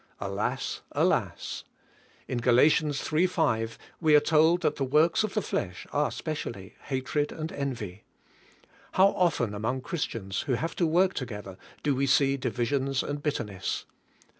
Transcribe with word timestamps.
Alas! 0.19 0.81
Alas! 0.93 1.63
In 2.27 2.39
Gal. 2.39 2.57
3: 2.91 3.27
5 3.27 3.77
we 3.99 4.15
are 4.15 4.19
told 4.19 4.61
that 4.63 4.77
the 4.77 4.83
works 4.83 5.23
of 5.23 5.35
the 5.35 5.43
flesh 5.43 5.85
are 5.93 6.09
specially 6.09 6.73
hatred 6.85 7.31
and 7.31 7.51
envy. 7.51 8.03
How 8.93 9.09
often 9.09 9.53
among 9.53 9.81
Christians, 9.81 10.39
who 10.47 10.53
have 10.53 10.75
to 10.77 10.87
work 10.87 11.13
together, 11.13 11.55
do 11.83 11.93
we 11.93 12.07
see 12.07 12.35
divisions 12.35 13.03
and 13.03 13.21
bitterness! 13.21 13.85